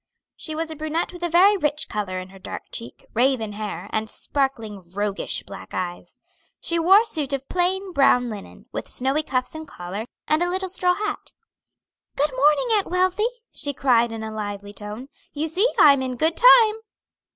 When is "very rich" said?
1.29-1.87